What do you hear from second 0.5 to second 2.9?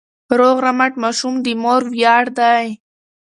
رمټ ماشوم د مور ویاړ دی.